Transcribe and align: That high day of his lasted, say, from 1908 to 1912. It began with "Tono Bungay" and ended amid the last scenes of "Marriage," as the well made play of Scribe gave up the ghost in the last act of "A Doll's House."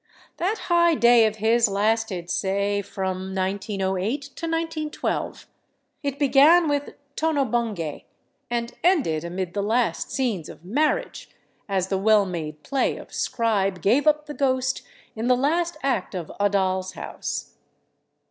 That 0.37 0.57
high 0.67 0.95
day 0.95 1.27
of 1.27 1.35
his 1.35 1.67
lasted, 1.69 2.27
say, 2.27 2.81
from 2.81 3.35
1908 3.35 4.21
to 4.35 4.47
1912. 4.47 5.45
It 6.01 6.17
began 6.17 6.67
with 6.67 6.95
"Tono 7.15 7.45
Bungay" 7.45 8.05
and 8.49 8.73
ended 8.83 9.23
amid 9.23 9.53
the 9.53 9.61
last 9.61 10.09
scenes 10.09 10.49
of 10.49 10.65
"Marriage," 10.65 11.29
as 11.69 11.89
the 11.89 11.99
well 11.99 12.25
made 12.25 12.63
play 12.63 12.97
of 12.97 13.13
Scribe 13.13 13.83
gave 13.83 14.07
up 14.07 14.25
the 14.25 14.33
ghost 14.33 14.81
in 15.15 15.27
the 15.27 15.37
last 15.37 15.77
act 15.83 16.15
of 16.15 16.31
"A 16.39 16.49
Doll's 16.49 16.93
House." 16.93 17.53